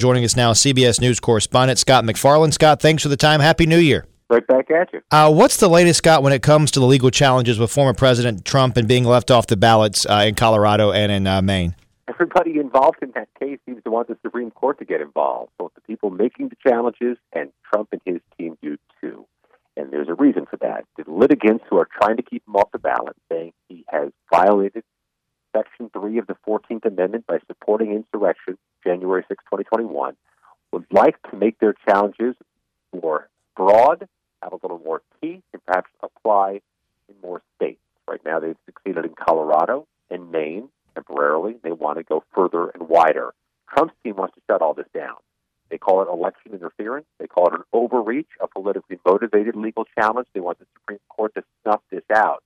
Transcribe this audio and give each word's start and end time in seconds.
Joining 0.00 0.24
us 0.24 0.36
now, 0.36 0.52
CBS 0.52 1.00
News 1.00 1.18
correspondent 1.18 1.76
Scott 1.76 2.04
MacFarlane. 2.04 2.52
Scott, 2.52 2.80
thanks 2.80 3.02
for 3.02 3.08
the 3.08 3.16
time. 3.16 3.40
Happy 3.40 3.66
New 3.66 3.80
Year. 3.80 4.06
Right 4.30 4.46
back 4.46 4.70
at 4.70 4.92
you. 4.92 5.00
Uh, 5.10 5.32
what's 5.32 5.56
the 5.56 5.68
latest, 5.68 5.98
Scott, 5.98 6.22
when 6.22 6.32
it 6.32 6.40
comes 6.40 6.70
to 6.70 6.78
the 6.78 6.86
legal 6.86 7.10
challenges 7.10 7.58
with 7.58 7.72
former 7.72 7.92
President 7.92 8.44
Trump 8.44 8.76
and 8.76 8.86
being 8.86 9.02
left 9.02 9.32
off 9.32 9.48
the 9.48 9.56
ballots 9.56 10.06
uh, 10.06 10.22
in 10.24 10.36
Colorado 10.36 10.92
and 10.92 11.10
in 11.10 11.26
uh, 11.26 11.42
Maine? 11.42 11.74
Everybody 12.08 12.60
involved 12.60 12.98
in 13.02 13.10
that 13.16 13.26
case 13.40 13.58
seems 13.66 13.82
to 13.82 13.90
want 13.90 14.06
the 14.06 14.16
Supreme 14.22 14.52
Court 14.52 14.78
to 14.78 14.84
get 14.84 15.00
involved. 15.00 15.50
Both 15.58 15.74
the 15.74 15.80
people 15.80 16.10
making 16.10 16.50
the 16.50 16.56
challenges 16.64 17.16
and 17.32 17.50
Trump 17.68 17.88
and 17.90 18.00
his 18.04 18.20
team 18.38 18.56
do 18.62 18.76
too. 19.00 19.26
And 19.76 19.90
there's 19.92 20.08
a 20.08 20.14
reason 20.14 20.46
for 20.46 20.58
that. 20.58 20.84
The 20.96 21.10
litigants 21.10 21.64
who 21.68 21.76
are 21.76 21.88
trying 22.00 22.18
to 22.18 22.22
keep 22.22 22.46
him 22.46 22.54
off 22.54 22.70
the 22.70 22.78
ballot, 22.78 23.16
saying 23.28 23.52
he 23.68 23.84
has 23.88 24.10
violated 24.32 24.84
Section 25.56 25.90
3 25.92 26.18
of 26.18 26.28
the 26.28 26.36
14th 26.46 26.84
Amendment 26.84 27.26
by 27.26 27.38
supporting 27.48 27.90
insurrection, 27.92 28.58
January 28.88 29.22
6, 29.28 29.44
2021, 29.44 30.16
would 30.72 30.86
like 30.90 31.20
to 31.30 31.36
make 31.36 31.58
their 31.58 31.74
challenges 31.86 32.34
more 32.92 33.28
broad 33.54 34.08
have 34.42 34.52
a 34.52 34.58
little 34.62 34.80
more 34.84 35.02
teeth 35.20 35.42
and 35.52 35.64
perhaps 35.66 35.90
apply 36.02 36.60
in 37.08 37.14
more 37.22 37.42
states. 37.56 37.80
Right 38.08 38.20
now, 38.24 38.40
they've 38.40 38.56
succeeded 38.64 39.04
in 39.04 39.14
Colorado 39.14 39.86
and 40.10 40.30
Maine 40.30 40.68
temporarily. 40.94 41.56
They 41.62 41.72
want 41.72 41.98
to 41.98 42.04
go 42.04 42.24
further 42.34 42.68
and 42.68 42.88
wider. 42.88 43.34
Trump's 43.72 43.94
team 44.02 44.16
wants 44.16 44.34
to 44.36 44.40
shut 44.46 44.62
all 44.62 44.72
this 44.72 44.86
down. 44.94 45.16
They 45.68 45.76
call 45.76 46.00
it 46.00 46.08
election 46.08 46.54
interference. 46.54 47.06
They 47.18 47.26
call 47.26 47.48
it 47.48 47.54
an 47.54 47.64
overreach, 47.74 48.28
a 48.40 48.48
politically 48.48 48.98
motivated 49.04 49.54
legal 49.54 49.84
challenge. 49.98 50.28
They 50.32 50.40
want 50.40 50.58
the 50.58 50.66
Supreme 50.74 51.00
Court 51.10 51.34
to 51.34 51.44
snuff 51.62 51.82
this 51.90 52.04
out. 52.14 52.42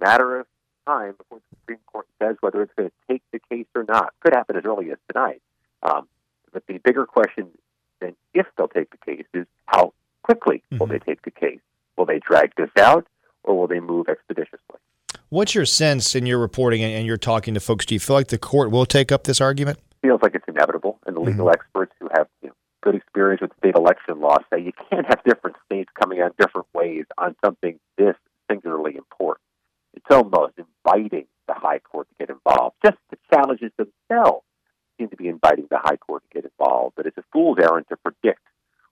Matter 0.00 0.40
of 0.40 0.46
time 0.84 1.14
before 1.16 1.38
the 1.38 1.56
Supreme 1.56 1.78
Court 1.86 2.06
says 2.20 2.36
whether 2.40 2.62
it's 2.62 2.72
going 2.76 2.88
to 2.88 3.12
take 3.12 3.22
the 3.30 3.38
case 3.48 3.66
or 3.76 3.84
not. 3.84 4.12
Could 4.20 4.34
happen 4.34 4.56
as 4.56 4.64
early 4.64 4.90
as 4.90 4.98
tonight. 5.12 5.40
Um, 5.82 6.08
but 6.52 6.64
the 6.66 6.78
bigger 6.78 7.06
question 7.06 7.48
than 8.00 8.14
if 8.34 8.46
they'll 8.56 8.68
take 8.68 8.90
the 8.90 8.98
case 8.98 9.26
is 9.34 9.46
how 9.66 9.92
quickly 10.22 10.62
will 10.70 10.86
mm-hmm. 10.86 10.92
they 10.92 10.98
take 10.98 11.22
the 11.22 11.30
case? 11.30 11.60
Will 11.96 12.06
they 12.06 12.18
drag 12.18 12.54
this 12.56 12.70
out 12.78 13.06
or 13.44 13.58
will 13.58 13.66
they 13.66 13.80
move 13.80 14.08
expeditiously? 14.08 14.78
What's 15.28 15.54
your 15.54 15.64
sense 15.64 16.14
in 16.14 16.26
your 16.26 16.38
reporting 16.38 16.82
and 16.82 17.06
you're 17.06 17.16
talking 17.16 17.54
to 17.54 17.60
folks? 17.60 17.86
Do 17.86 17.94
you 17.94 18.00
feel 18.00 18.16
like 18.16 18.28
the 18.28 18.38
court 18.38 18.70
will 18.70 18.86
take 18.86 19.10
up 19.10 19.24
this 19.24 19.40
argument? 19.40 19.78
Feels 20.02 20.20
like 20.22 20.34
it's 20.34 20.44
inevitable, 20.46 20.98
and 21.06 21.16
the 21.16 21.20
mm-hmm. 21.20 21.30
legal 21.30 21.50
experts 21.50 21.92
who 22.00 22.08
have 22.14 22.26
you 22.42 22.48
know, 22.48 22.54
good 22.82 22.96
experience 22.96 23.40
with 23.40 23.50
state 23.58 23.74
election 23.74 24.20
law 24.20 24.36
say 24.52 24.60
you 24.60 24.72
can't 24.90 25.06
have 25.06 25.22
different 25.24 25.56
states 25.64 25.90
coming 25.98 26.20
out 26.20 26.36
different 26.36 26.66
ways 26.74 27.04
on 27.16 27.34
something 27.44 27.78
this 27.96 28.14
singularly 28.50 28.96
important. 28.96 29.42
It's 29.94 30.04
almost 30.10 30.54
inviting 30.58 31.26
the 31.48 31.54
high 31.54 31.78
court 31.78 32.08
to 32.08 32.26
get 32.26 32.34
involved. 32.34 32.76
Just 32.84 32.98
the 33.10 33.16
challenges 33.32 33.72
themselves 33.78 34.44
seem 34.98 35.08
to 35.08 35.16
be 35.16 35.28
inviting 35.42 35.66
the 35.70 35.78
high 35.78 35.96
court 35.96 36.22
to 36.30 36.40
get 36.40 36.50
involved, 36.50 36.94
but 36.96 37.06
it's 37.06 37.18
a 37.18 37.24
fool's 37.32 37.58
errand 37.60 37.86
to 37.88 37.96
predict 37.96 38.40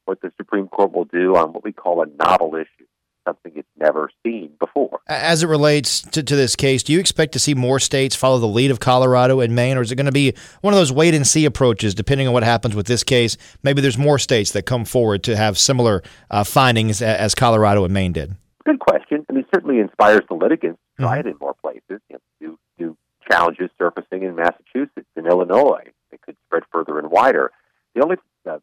what 0.05 0.20
the 0.20 0.33
Supreme 0.37 0.69
Court 0.69 0.92
will 0.92 1.05
do 1.05 1.37
on 1.37 1.53
what 1.53 1.65
we 1.65 1.73
call 1.73 2.03
a 2.03 2.07
novel 2.25 2.57
issue, 2.57 2.87
something 3.27 3.53
it's 3.55 3.69
never 3.79 4.11
seen 4.25 4.53
before. 4.59 5.01
As 5.07 5.42
it 5.42 5.47
relates 5.47 6.03
to, 6.03 6.23
to 6.23 6.37
this 6.37 6.57
case, 6.57 6.83
do 6.83 6.92
you 6.92 6.98
expect 6.98 7.33
to 7.33 7.39
see 7.39 7.55
more 7.55 7.79
states 7.79 8.17
follow 8.17 8.39
the 8.39 8.47
lead 8.47 8.70
of 8.70 8.81
Colorado 8.81 9.41
and 9.41 9.55
Maine, 9.55 9.77
or 9.77 9.83
is 9.83 9.92
it 9.92 9.97
going 9.97 10.07
to 10.07 10.12
be 10.12 10.34
one 10.62 10.75
of 10.75 10.79
those 10.79 10.92
wait 10.92 11.15
and 11.15 11.27
see 11.27 11.45
approaches, 11.45 11.95
depending 11.95 12.27
on 12.27 12.33
what 12.33 12.42
happens 12.42 12.75
with 12.75 12.87
this 12.87 13.05
case? 13.05 13.37
Maybe 13.62 13.81
there's 13.81 13.98
more 13.98 14.19
states 14.19 14.51
that 14.53 14.67
come 14.67 14.85
forward 14.85 15.23
to 15.25 15.37
have 15.37 15.59
similar 15.59 16.03
uh, 16.31 16.45
findings 16.45 17.03
as 17.03 17.35
Colorado 17.35 17.85
and 17.85 17.95
Maine 17.95 18.12
did. 18.12 18.37
Good 18.64 18.81
question. 18.81 19.25
I 19.29 19.33
mean, 19.33 19.45
certainly 19.55 19.79
inspires 19.79 20.23
the 20.29 20.35
litigants 20.35 20.81
to 20.97 21.03
try 21.03 21.19
mm-hmm. 21.19 21.29
it 21.29 21.31
in 21.33 21.39
more 21.41 21.55
places. 21.55 22.03
You 22.09 22.17
know, 22.17 22.19
do, 22.41 22.59
do 22.79 22.97
challenges 23.31 23.70
surfacing 23.79 24.23
in 24.23 24.35
Massachusetts 24.35 25.09
and 25.17 25.27
Illinois. 25.27 25.85
They 26.11 26.19
could 26.19 26.36
spread 26.47 26.64
further 26.72 26.98
and 26.98 27.11
wider. 27.11 27.50
The 27.94 28.03
only 28.03 28.16
uh, 28.48 28.58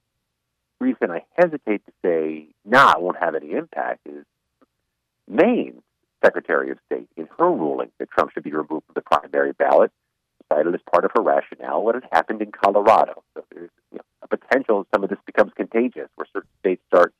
reason 0.79 1.11
I 1.11 1.23
hesitate 1.37 1.85
to 1.85 1.91
say, 2.03 2.47
nah, 2.65 2.93
it 2.93 3.01
won't 3.01 3.17
have 3.17 3.35
any 3.35 3.51
impact 3.51 4.01
is 4.05 4.25
Maine's 5.27 5.81
Secretary 6.23 6.71
of 6.71 6.79
State, 6.85 7.07
in 7.15 7.27
her 7.37 7.51
ruling 7.51 7.91
that 7.99 8.09
Trump 8.09 8.31
should 8.33 8.43
be 8.43 8.51
removed 8.51 8.85
from 8.85 8.95
the 8.95 9.01
primary 9.01 9.53
ballot, 9.53 9.91
cited 10.51 10.73
as 10.73 10.81
part 10.91 11.05
of 11.05 11.11
her 11.15 11.21
rationale 11.21 11.83
what 11.83 11.95
had 11.95 12.07
happened 12.11 12.41
in 12.41 12.51
Colorado. 12.51 13.23
So 13.33 13.43
there's 13.53 13.69
you 13.91 13.97
know, 13.97 14.03
a 14.23 14.27
potential 14.27 14.87
some 14.93 15.03
of 15.03 15.09
this 15.09 15.19
becomes 15.25 15.51
contagious, 15.55 16.09
where 16.15 16.27
certain 16.33 16.49
states 16.59 16.81
start, 16.87 17.13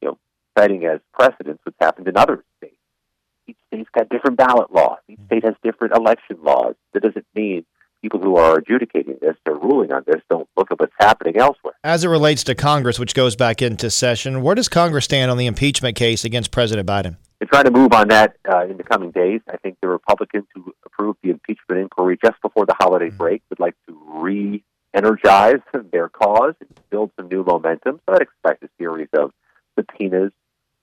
you 0.00 0.08
know, 0.08 0.18
citing 0.56 0.84
as 0.86 1.00
precedents 1.12 1.60
what's 1.64 1.78
happened 1.80 2.08
in 2.08 2.16
other 2.16 2.44
states. 2.56 2.74
Each 3.46 3.56
state's 3.68 3.90
got 3.90 4.08
different 4.08 4.36
ballot 4.36 4.72
laws. 4.72 4.98
Each 5.08 5.20
state 5.26 5.44
has 5.44 5.54
different 5.62 5.94
election 5.94 6.38
laws. 6.42 6.74
That 6.92 7.02
doesn't 7.02 7.26
mean 7.34 7.64
people 8.08 8.20
who 8.20 8.36
are 8.36 8.56
adjudicating 8.56 9.18
this, 9.20 9.36
they're 9.44 9.54
ruling 9.54 9.92
on 9.92 10.02
this, 10.06 10.22
don't 10.30 10.48
look 10.56 10.72
at 10.72 10.80
what's 10.80 10.94
happening 10.98 11.36
elsewhere. 11.36 11.74
As 11.84 12.04
it 12.04 12.08
relates 12.08 12.42
to 12.44 12.54
Congress, 12.54 12.98
which 12.98 13.14
goes 13.14 13.36
back 13.36 13.60
into 13.60 13.90
session, 13.90 14.42
where 14.42 14.54
does 14.54 14.68
Congress 14.68 15.04
stand 15.04 15.30
on 15.30 15.36
the 15.36 15.46
impeachment 15.46 15.94
case 15.94 16.24
against 16.24 16.50
President 16.50 16.88
Biden? 16.88 17.16
They're 17.38 17.48
trying 17.48 17.64
to 17.64 17.70
move 17.70 17.92
on 17.92 18.08
that 18.08 18.36
uh, 18.50 18.64
in 18.66 18.78
the 18.78 18.82
coming 18.82 19.10
days. 19.10 19.42
I 19.52 19.58
think 19.58 19.76
the 19.82 19.88
Republicans 19.88 20.46
who 20.54 20.72
approved 20.86 21.18
the 21.22 21.30
impeachment 21.30 21.82
inquiry 21.82 22.18
just 22.24 22.40
before 22.40 22.64
the 22.64 22.74
holiday 22.78 23.08
mm-hmm. 23.08 23.16
break 23.18 23.42
would 23.50 23.60
like 23.60 23.74
to 23.88 23.96
re 24.06 24.64
energize 24.94 25.60
their 25.92 26.08
cause 26.08 26.54
and 26.60 26.80
build 26.90 27.10
some 27.16 27.28
new 27.28 27.44
momentum. 27.44 28.00
So 28.08 28.14
I'd 28.14 28.22
expect 28.22 28.62
a 28.62 28.70
series 28.78 29.08
of 29.12 29.32
subpoenas, 29.78 30.32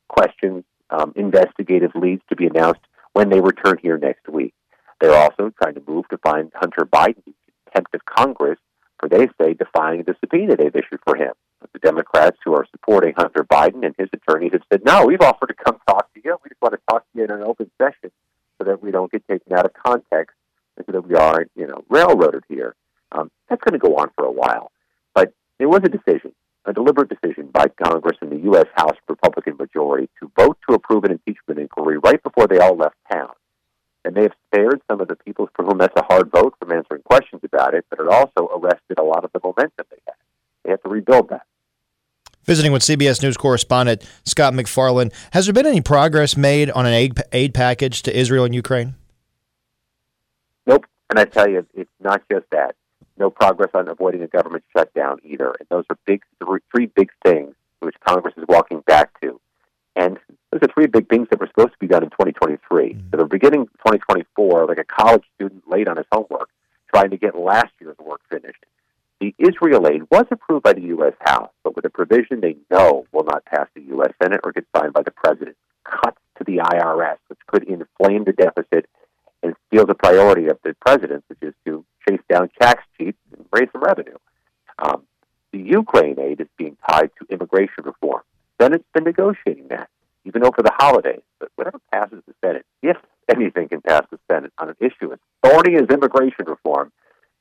questions, 0.08 0.64
um, 0.92 1.12
investigative 1.16 1.92
leads 1.96 2.22
to 2.30 2.36
be 2.36 2.46
announced 2.46 2.82
when 3.14 3.30
they 3.30 3.42
return 3.42 3.78
here 3.82 3.98
next 3.98 4.30
week. 4.30 4.54
They're 5.00 5.16
also 5.16 5.52
trying 5.62 5.76
to 5.76 5.84
move 5.88 6.08
to 6.10 6.18
find 6.18 6.52
Hunter 6.56 6.86
Biden 6.86 7.34
contempt 7.76 7.96
of 7.96 8.06
Congress 8.06 8.60
for, 9.00 9.10
they 9.10 9.28
say, 9.40 9.54
defying 9.54 10.04
the 10.04 10.16
subpoena 10.20 10.56
they've 10.56 10.76
issued 10.76 11.00
for 11.06 11.16
him. 11.16 11.34
The 11.74 11.80
Democrats 11.80 12.38
who 12.46 12.54
are 12.54 12.66
supporting 12.72 13.14
Hunter 13.18 13.44
Biden 13.44 13.86
and 13.86 13.96
his 13.98 14.10
attorneys 14.14 14.52
have 14.54 14.62
said, 14.72 14.86
no, 14.86 15.06
we've 15.06 15.22
offered 15.22 15.48
to 15.48 15.54
come 15.54 15.78
talk 15.88 16.14
to 16.14 16.22
you. 16.24 16.38
We 16.44 16.50
just 16.50 16.62
want 16.62 16.74
to 16.74 16.80
talk 16.90 17.02
to 17.02 17.18
you 17.18 17.24
in 17.26 17.32
an 17.32 17.44
open 17.44 17.70
session 17.82 18.12
so 18.58 18.66
that 18.66 18.82
we 18.82 18.92
don't 18.92 19.12
get 19.12 19.28
taken 19.28 19.54
out 19.54 19.66
of 19.66 19.74
context 19.74 20.36
and 20.78 20.86
so 20.86 20.92
that 20.94 21.08
we 21.08 21.16
aren't, 21.16 21.52
you 21.56 21.68
know, 21.68 21.84
railroaded 21.90 22.44
here. 22.48 22.76
Um, 23.12 23.32
that's 23.50 23.62
going 23.64 23.80
to 23.80 23.86
go 23.86 23.96
on 23.98 24.10
for 24.16 24.26
a 24.26 24.32
while. 24.32 24.72
But 25.14 25.34
there 25.58 25.70
was 25.70 25.82
a 25.84 25.90
decision, 25.90 26.34
a 26.66 26.74
deliberate 26.74 27.10
decision 27.10 27.50
by 27.52 27.68
Congress 27.84 28.18
and 28.22 28.32
the 28.32 28.44
U.S. 28.46 28.68
House 28.76 28.98
Republican 29.10 29.58
majority 29.58 30.10
to 30.20 30.32
vote 30.38 30.58
to 30.70 30.76
approve 30.76 31.04
an 31.04 31.12
impeachment 31.12 31.60
inquiry 31.60 31.98
right 31.98 32.22
before 32.22 32.48
they 32.48 32.60
all 32.60 32.76
left 32.76 32.96
town. 33.12 33.32
And 34.06 34.14
they 34.14 34.22
have 34.22 34.34
spared 34.46 34.82
some 34.90 35.02
of 35.02 35.08
the 35.08 35.16
people 35.16 35.50
for 35.56 35.66
whom 35.66 35.80
that's 35.80 35.96
a 35.98 36.04
hard 36.04 36.32
vote 36.32 36.54
from 36.60 36.72
answering 36.72 37.02
questions 37.02 37.42
about 37.44 37.74
it, 37.74 37.86
but 37.90 38.00
it 38.00 38.08
also 38.08 38.48
arrested 38.56 39.00
a 39.00 39.04
lot 39.04 39.26
of 39.26 39.32
the 39.34 39.40
momentum 39.44 39.86
they 39.90 39.98
had. 40.06 40.16
They 40.64 40.70
have 40.70 40.84
to 40.84 40.90
rebuild 40.90 41.30
that. 41.30 41.42
Visiting 42.44 42.72
with 42.72 42.84
CBS 42.84 43.24
News 43.24 43.36
correspondent 43.36 44.08
Scott 44.24 44.54
MacFarlane, 44.54 45.12
has 45.32 45.48
there 45.48 45.54
been 45.54 45.66
any 45.66 45.82
progress 45.82 46.38
made 46.38 46.70
on 46.70 46.86
an 46.86 46.94
aid, 46.94 47.20
aid 47.32 47.56
package 47.56 48.04
to 48.04 48.16
Israel 48.16 48.46
and 48.46 48.54
Ukraine? 48.54 48.94
Nope. 50.68 50.86
And 51.10 51.18
I 51.18 51.26
tell 51.26 51.50
you, 51.50 51.66
it's 51.74 51.90
not 52.00 52.22
just 52.32 52.46
that. 52.52 52.76
No 53.18 53.32
progress 53.32 53.72
on 53.74 53.88
avoiding 53.88 54.22
a 54.22 54.28
government 54.28 54.64
shutdown 54.78 55.18
either. 55.24 55.56
And 55.60 55.68
those 55.70 55.86
are 55.90 55.98
big, 56.06 56.22
three 56.72 56.86
big 56.86 57.10
things 57.26 57.56
which 57.80 57.96
Congress 58.06 58.36
is 58.38 58.44
walking 58.48 58.82
back 58.82 59.20
to. 59.22 59.42
And 59.96 60.20
those 60.56 60.70
are 60.70 60.74
three 60.74 60.88
big 60.88 61.10
things 61.10 61.28
that 61.30 61.40
were 61.40 61.48
supposed 61.48 61.74
to 61.74 61.80
be 61.80 61.88
done 61.88 62.04
in 62.04 62.10
2023. 62.12 62.94
Mm-hmm. 62.94 63.00
So 63.12 63.18
they're 63.18 63.26
beginning 63.26 63.66
2024, 63.86 64.68
like 64.68 64.78
a 64.80 64.86
college 64.86 65.24
student 65.36 65.64
late 65.70 65.90
on 65.90 65.98
his 65.98 66.06
homework, 66.12 66.50
trying 66.94 67.10
to 67.10 67.18
get 67.18 67.38
last 67.38 67.74
year's 67.82 67.98
work 67.98 68.22
finished. 68.32 68.64
The 69.20 69.36
Israel 69.38 69.86
aid 69.88 70.04
was 70.10 70.26
approved 70.32 70.64
by 70.64 70.72
the 70.72 70.82
U.S. 70.82 71.14
House, 71.20 71.52
but 71.64 71.76
with 71.76 71.84
a 71.84 71.90
provision 71.90 72.40
they 72.40 72.56
know 72.72 73.06
will 73.12 73.26
not 73.26 73.44
pass 73.44 73.68
the 73.76 73.82
U.S. 73.82 74.14
Senate 74.22 74.42
or 74.46 74.54
get 74.54 74.66
signed 74.76 74.94
by 74.94 75.02
the 75.02 75.12
president. 75.12 75.58
Cuts 75.84 76.18
to 76.38 76.44
the 76.46 76.58
IRS, 76.58 77.18
which 77.28 77.40
could 77.48 77.64
inflame 77.64 78.24
the 78.24 78.34
deficit 78.34 78.88
and 79.44 79.56
steal 79.68 79.86
the 79.86 79.94
priority 79.94 80.48
of 80.48 80.58
the 80.64 80.74
president, 80.86 81.26
which 81.28 81.40
is 81.42 81.54
to 81.66 81.84
chase 82.08 82.22
down 82.30 82.50
tax 82.62 82.84
cheats 82.98 83.18
and 83.36 83.46
raise 83.52 83.70
some 83.74 83.84
revenue. 83.84 84.18
Um, 84.80 85.04
the 85.52 85.60
Ukraine 85.60 86.20
aid 86.20 86.40
is 86.40 86.48
being 86.58 86.78
tied 86.90 87.12
to 87.20 87.34
immigration 87.34 87.84
reform. 87.84 88.22
Senate's 88.62 88.86
been 88.94 89.04
negotiating 89.04 89.68
that, 89.70 89.90
even 90.26 90.44
over 90.44 90.62
the 90.62 90.72
holidays. 90.78 91.22
But 91.40 91.50
whatever 91.56 91.80
passes 91.92 92.22
the 92.28 92.34
Senate, 92.44 92.66
if 92.82 92.98
anything 93.30 93.70
can 93.70 93.82
pass 93.82 94.04
the 94.12 94.20
Senate 94.30 94.52
on 94.58 94.70
an 94.70 94.76
issue 94.80 95.14
as 95.14 95.20
thorny 95.44 95.76
as 95.76 95.88
immigration 95.90 96.46
reform, 96.46 96.92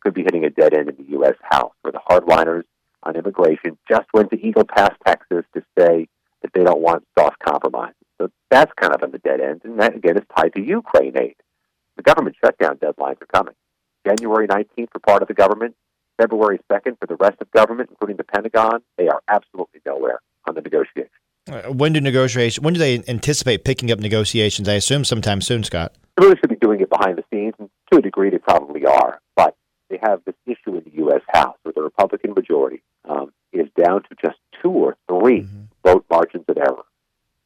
could 0.00 0.14
be 0.14 0.22
hitting 0.22 0.44
a 0.44 0.50
dead 0.50 0.74
end 0.74 0.88
in 0.88 0.96
the 0.96 1.10
U.S. 1.12 1.34
House, 1.42 1.72
where 1.82 1.92
the 1.92 2.00
hardliners 2.08 2.64
on 3.02 3.16
immigration 3.16 3.78
just 3.88 4.06
went 4.12 4.30
to 4.30 4.40
Eagle 4.40 4.64
Pass, 4.64 4.94
Texas 5.06 5.44
to 5.54 5.62
say 5.78 6.08
that 6.42 6.52
they 6.52 6.62
don't 6.62 6.80
want 6.80 7.06
soft 7.18 7.38
compromises. 7.38 7.96
So 8.18 8.30
that's 8.50 8.72
kind 8.80 8.94
of 8.94 9.02
on 9.02 9.12
the 9.12 9.18
dead 9.18 9.40
end. 9.40 9.62
And 9.64 9.80
that, 9.80 9.96
again, 9.96 10.16
is 10.16 10.24
tied 10.36 10.54
to 10.54 10.62
Ukraine 10.62 11.16
aid. 11.18 11.36
The 11.96 12.02
government 12.02 12.36
shutdown 12.44 12.76
deadlines 12.76 13.20
are 13.22 13.28
coming. 13.32 13.54
January 14.06 14.46
19th 14.46 14.90
for 14.92 14.98
part 14.98 15.22
of 15.22 15.28
the 15.28 15.34
government, 15.34 15.74
February 16.18 16.60
2nd 16.70 16.98
for 17.00 17.06
the 17.06 17.16
rest 17.16 17.40
of 17.40 17.50
government, 17.50 17.90
including 17.90 18.16
the 18.16 18.24
Pentagon. 18.24 18.80
They 18.98 19.08
are 19.08 19.22
absolutely 19.28 19.80
nowhere 19.86 20.20
on 20.46 20.54
the 20.54 20.60
negotiation. 20.60 21.10
Uh, 21.54 21.72
when 21.72 21.92
do 21.92 22.00
negotiation? 22.00 22.64
When 22.64 22.74
do 22.74 22.80
they 22.80 23.02
anticipate 23.06 23.64
picking 23.64 23.92
up 23.92 24.00
negotiations? 24.00 24.68
I 24.68 24.74
assume 24.74 25.04
sometime 25.04 25.40
soon, 25.40 25.62
Scott. 25.62 25.94
They 26.16 26.24
really 26.26 26.38
should 26.40 26.50
be 26.50 26.56
doing 26.56 26.80
it 26.80 26.90
behind 26.90 27.16
the 27.18 27.24
scenes, 27.30 27.54
and 27.58 27.70
to 27.92 27.98
a 27.98 28.02
degree, 28.02 28.30
they 28.30 28.38
probably 28.38 28.84
are. 28.86 29.20
But 29.36 29.56
they 29.88 29.98
have 30.02 30.20
this 30.24 30.34
issue 30.46 30.76
in 30.76 30.84
the 30.84 30.92
U.S. 30.96 31.22
House 31.28 31.56
where 31.62 31.72
the 31.72 31.82
Republican 31.82 32.34
majority. 32.34 32.82
Um, 33.06 33.32
is 33.52 33.68
down 33.80 34.02
to 34.02 34.08
just 34.20 34.38
two 34.60 34.70
or 34.70 34.96
3 35.08 35.42
Mm-hmm. 35.42 35.62
vote 35.84 36.04
margins 36.10 36.44
of 36.48 36.56
error. 36.58 36.84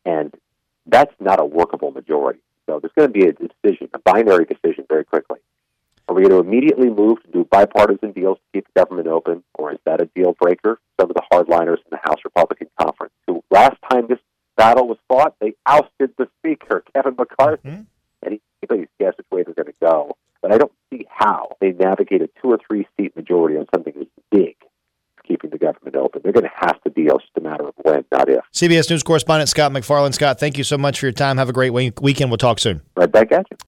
And 0.07 0.33
that's 0.87 1.13
not 1.21 1.39
a 1.41 1.45
workable 1.45 1.91
majority. 1.91 2.41
So 2.67 2.81
there's 2.81 2.93
going 2.97 3.13
to 3.13 3.13
be 3.13 3.27
a 3.27 3.33
decision, 3.33 3.91
a 3.93 3.99
binary 3.99 4.47
decision 4.47 4.85
very 4.89 5.05
quickly. 5.05 5.39
Are 6.09 6.15
we 6.15 6.23
going 6.23 6.33
to 6.33 6.39
immediately 6.49 6.89
move 6.89 7.23
to 7.25 7.31
do 7.31 7.45
bipartisan 7.51 8.13
deals 8.13 8.39
to 8.39 8.45
keep 8.55 8.67
the 8.73 8.81
government 8.81 9.09
open, 9.09 9.43
or 9.55 9.73
is 9.73 9.79
that 9.85 10.01
a 10.01 10.07
deal 10.15 10.35
breaker? 10.41 10.81
Some 10.99 11.11
of 11.11 11.17
the 11.17 11.23
hardliners 11.31 11.79
in 11.79 11.91
the 11.91 11.99
House 12.03 12.19
Republican 12.25 12.69
Conference, 12.81 13.13
who 13.27 13.45
last 13.51 13.77
time 13.91 14.07
this 14.09 14.19
battle 14.59 14.87
was 14.87 14.99
fought, 15.09 15.35
they 15.41 15.55
ousted 15.65 16.11
the 16.19 16.29
Speaker, 16.41 16.83
Kevin 16.95 17.15
McCarthy. 17.19 17.69
Mhm. 17.69 17.87
And 18.23 18.33
he, 18.35 18.41
anybody's 18.63 18.89
guess 19.01 19.15
which 19.17 19.27
way 19.31 19.43
they're 19.45 19.55
going 19.55 19.73
to 19.73 19.75
go. 19.81 20.17
But 20.43 20.53
I 20.53 20.59
don't 20.59 20.73
see 20.91 21.07
how 21.09 21.57
they 21.61 21.73
navigate 21.73 22.21
a 22.21 22.29
two 22.43 22.51
or 22.51 22.59
three 22.67 22.87
seat 22.97 23.17
majority 23.17 23.57
on 23.57 23.67
something 23.75 23.95
as 23.99 24.07
big 24.31 24.57
as 24.63 24.69
keeping 25.27 25.51
the 25.51 25.59
government 25.59 25.97
open. 25.97 26.21
They're 26.23 26.33
going 26.33 26.45
to 26.45 26.51
have 26.55 26.81
to 26.83 26.91
deal. 26.91 27.17
It's 27.17 27.25
just 27.25 27.37
a 27.37 27.41
matter 27.41 27.67
of 27.69 27.75
when, 27.83 28.05
not 28.13 28.29
if. 28.29 28.41
CBS 28.53 28.91
News 28.91 29.03
correspondent 29.03 29.49
Scott 29.49 29.73
MacFarlane. 29.73 30.13
Scott, 30.13 30.39
thank 30.41 30.59
you 30.59 30.65
so 30.65 30.77
much 30.77 31.01
for 31.01 31.07
your 31.07 31.13
time. 31.13 31.39
Have 31.39 31.49
a 31.49 31.53
great 31.53 31.73
week- 31.73 32.01
weekend. 32.03 32.31
We'll 32.31 32.39
talk 32.39 32.59
soon. 32.59 32.83
Right 32.97 33.11
back 33.11 33.33
at 33.33 33.47
you. 33.51 33.57